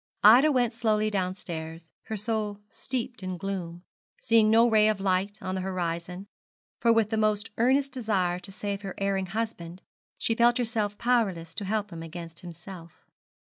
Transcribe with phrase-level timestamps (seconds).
[0.23, 3.83] Ida went slowly downstairs, her soul steeped in gloom,
[4.19, 6.25] seeing no ray of light on the horizon;
[6.79, 9.83] for with the most earnest desire to save her erring husband,
[10.17, 13.05] she felt herself powerless to help him against himself.